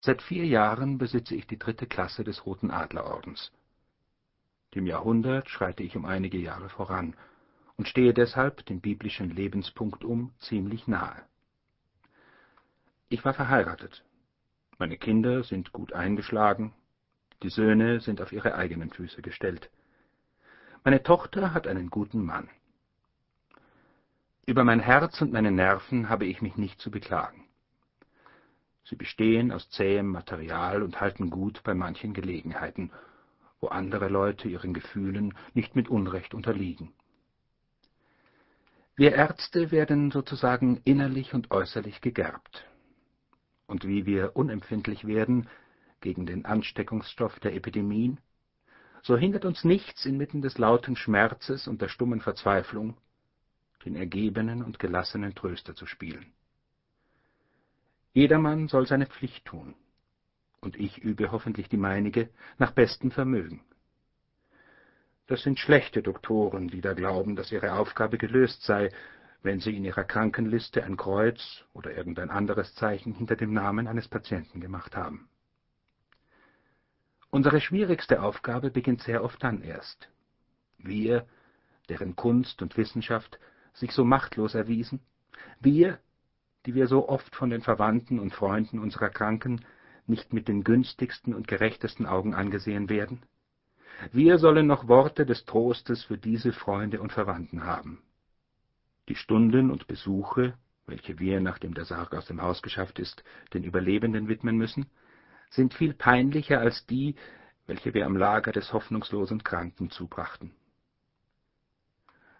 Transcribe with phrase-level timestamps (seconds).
[0.00, 3.52] Seit vier Jahren besitze ich die dritte Klasse des Roten Adlerordens.
[4.74, 7.16] Dem Jahrhundert schreite ich um einige Jahre voran
[7.76, 11.22] und stehe deshalb dem biblischen Lebenspunktum ziemlich nahe.
[13.08, 14.04] Ich war verheiratet.
[14.78, 16.74] Meine Kinder sind gut eingeschlagen,
[17.42, 19.70] die Söhne sind auf ihre eigenen Füße gestellt.
[20.84, 22.48] Meine Tochter hat einen guten Mann.
[24.46, 27.47] Über mein Herz und meine Nerven habe ich mich nicht zu beklagen.
[28.88, 32.90] Sie bestehen aus zähem Material und halten gut bei manchen Gelegenheiten,
[33.60, 36.94] wo andere Leute ihren Gefühlen nicht mit Unrecht unterliegen.
[38.96, 42.64] Wir Ärzte werden sozusagen innerlich und äußerlich gegerbt.
[43.66, 45.48] Und wie wir unempfindlich werden
[46.00, 48.18] gegen den Ansteckungsstoff der Epidemien,
[49.02, 52.96] so hindert uns nichts inmitten des lauten Schmerzes und der stummen Verzweiflung,
[53.84, 56.32] den ergebenen und gelassenen Tröster zu spielen.
[58.12, 59.74] Jedermann soll seine Pflicht tun,
[60.60, 63.62] und ich übe hoffentlich die meinige nach bestem Vermögen.
[65.26, 68.90] Das sind schlechte Doktoren, die da glauben, dass ihre Aufgabe gelöst sei,
[69.42, 74.08] wenn sie in ihrer Krankenliste ein Kreuz oder irgendein anderes Zeichen hinter dem Namen eines
[74.08, 75.28] Patienten gemacht haben.
[77.30, 80.08] Unsere schwierigste Aufgabe beginnt sehr oft dann erst.
[80.78, 81.26] Wir,
[81.88, 83.38] deren Kunst und Wissenschaft
[83.74, 85.00] sich so machtlos erwiesen,
[85.60, 85.98] wir,
[86.68, 89.64] die wir so oft von den Verwandten und Freunden unserer Kranken
[90.06, 93.22] nicht mit den günstigsten und gerechtesten Augen angesehen werden?
[94.12, 98.02] Wir sollen noch Worte des Trostes für diese Freunde und Verwandten haben.
[99.08, 103.64] Die Stunden und Besuche, welche wir, nachdem der Sarg aus dem Haus geschafft ist, den
[103.64, 104.90] Überlebenden widmen müssen,
[105.48, 107.14] sind viel peinlicher als die,
[107.66, 110.50] welche wir am Lager des hoffnungslosen Kranken zubrachten.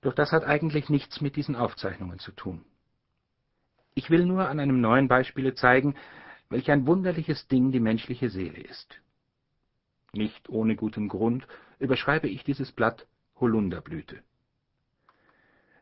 [0.00, 2.64] Doch das hat eigentlich nichts mit diesen Aufzeichnungen zu tun.
[3.94, 5.94] Ich will nur an einem neuen Beispiele zeigen,
[6.50, 9.00] welch ein wunderliches Ding die menschliche Seele ist.
[10.12, 11.46] Nicht ohne guten Grund
[11.78, 13.06] überschreibe ich dieses Blatt
[13.36, 14.22] Holunderblüte.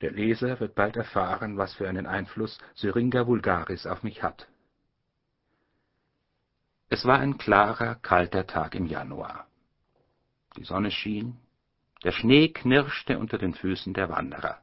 [0.00, 4.48] Der Leser wird bald erfahren, was für einen Einfluss Syringa vulgaris auf mich hat.
[6.88, 9.46] Es war ein klarer, kalter Tag im Januar.
[10.56, 11.36] Die Sonne schien,
[12.04, 14.62] der Schnee knirschte unter den Füßen der Wanderer.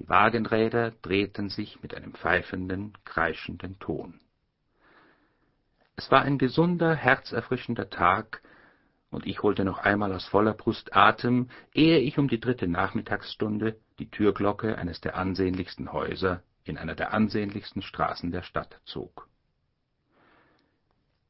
[0.00, 4.18] Die Wagenräder drehten sich mit einem pfeifenden, kreischenden Ton.
[5.94, 8.40] Es war ein gesunder, herzerfrischender Tag,
[9.10, 13.78] und ich holte noch einmal aus voller Brust Atem, ehe ich um die dritte Nachmittagsstunde
[13.98, 19.28] die Türglocke eines der ansehnlichsten Häuser in einer der ansehnlichsten Straßen der Stadt zog.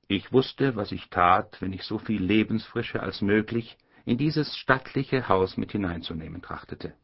[0.06, 5.28] Ich wusste, was ich tat, wenn ich so viel Lebensfrische als möglich in dieses stattliche
[5.28, 6.94] Haus mit hineinzunehmen trachtete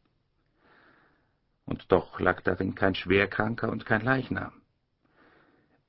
[1.67, 4.53] und doch lag darin kein Schwerkranker und kein Leichnam.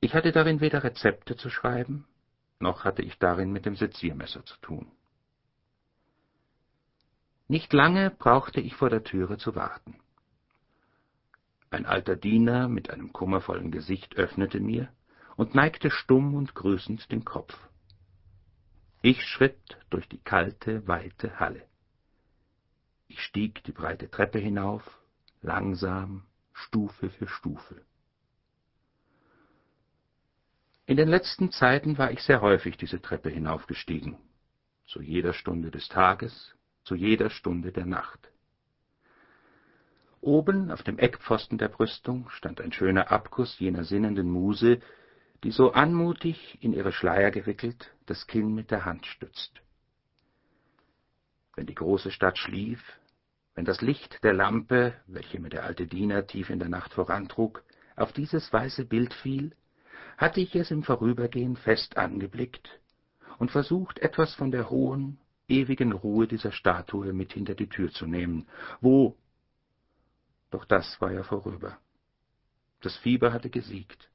[0.00, 2.06] Ich hatte darin weder Rezepte zu schreiben,
[2.58, 4.90] noch hatte ich darin mit dem Seziermesser zu tun.
[7.46, 9.98] Nicht lange brauchte ich vor der Türe zu warten.
[11.70, 14.88] Ein alter Diener mit einem kummervollen Gesicht öffnete mir
[15.36, 17.56] und neigte stumm und grüßend den Kopf.
[19.00, 21.64] Ich schritt durch die kalte, weite Halle.
[23.06, 24.82] Ich stieg die breite Treppe hinauf
[25.48, 27.80] langsam, Stufe für Stufe.
[30.84, 34.18] In den letzten Zeiten war ich sehr häufig diese Treppe hinaufgestiegen,
[34.86, 36.54] zu jeder Stunde des Tages,
[36.84, 38.30] zu jeder Stunde der Nacht.
[40.20, 44.80] Oben auf dem Eckpfosten der Brüstung stand ein schöner Abguss jener sinnenden Muse,
[45.44, 49.62] die so anmutig in ihre Schleier gewickelt das Kinn mit der Hand stützt.
[51.54, 52.82] Wenn die große Stadt schlief,
[53.58, 57.64] wenn das Licht der Lampe, welche mir der alte Diener tief in der Nacht vorantrug,
[57.96, 59.50] auf dieses weiße Bild fiel,
[60.16, 62.78] hatte ich es im Vorübergehen fest angeblickt
[63.40, 68.06] und versucht, etwas von der hohen, ewigen Ruhe dieser Statue mit hinter die Tür zu
[68.06, 68.46] nehmen,
[68.80, 69.16] wo
[70.52, 71.78] doch das war ja vorüber.
[72.80, 74.08] Das Fieber hatte gesiegt.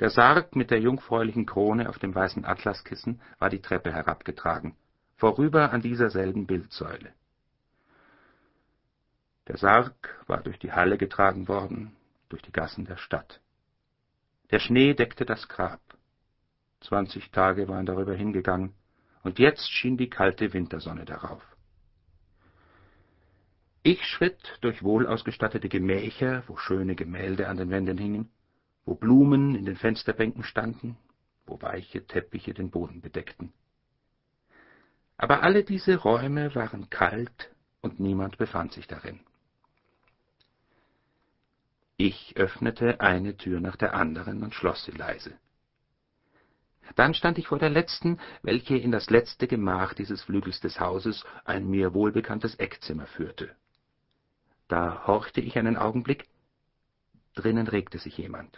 [0.00, 4.74] Der Sarg mit der jungfräulichen Krone auf dem weißen Atlaskissen war die Treppe herabgetragen,
[5.14, 7.14] vorüber an dieser selben Bildsäule.
[9.48, 11.96] Der Sarg war durch die Halle getragen worden,
[12.28, 13.40] durch die Gassen der Stadt.
[14.50, 15.80] Der Schnee deckte das Grab.
[16.80, 18.74] Zwanzig Tage waren darüber hingegangen,
[19.22, 21.42] und jetzt schien die kalte Wintersonne darauf.
[23.82, 28.30] Ich schritt durch wohlausgestattete Gemächer, wo schöne Gemälde an den Wänden hingen,
[28.84, 30.96] wo Blumen in den Fensterbänken standen,
[31.46, 33.52] wo weiche Teppiche den Boden bedeckten.
[35.16, 39.20] Aber alle diese Räume waren kalt und niemand befand sich darin.
[42.08, 45.36] Ich öffnete eine Tür nach der anderen und schloss sie leise.
[46.94, 51.24] Dann stand ich vor der letzten, welche in das letzte Gemach dieses Flügels des Hauses,
[51.44, 53.56] ein mir wohlbekanntes Eckzimmer, führte.
[54.68, 56.28] Da horchte ich einen Augenblick,
[57.34, 58.56] drinnen regte sich jemand.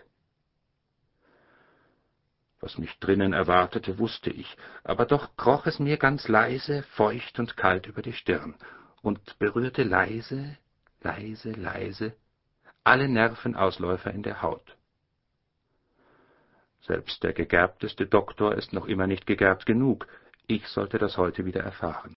[2.60, 7.56] Was mich drinnen erwartete, wusste ich, aber doch kroch es mir ganz leise, feucht und
[7.56, 8.56] kalt über die Stirn
[9.00, 10.58] und berührte leise,
[11.00, 12.14] leise, leise
[12.84, 14.76] alle Nervenausläufer in der Haut.
[16.80, 20.06] Selbst der gegerbteste Doktor ist noch immer nicht gegerbt genug,
[20.46, 22.16] ich sollte das heute wieder erfahren.